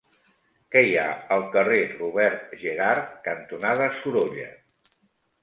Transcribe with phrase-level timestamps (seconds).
[0.75, 1.03] Què hi ha
[1.35, 4.49] al carrer Robert Gerhard cantonada Sorolla?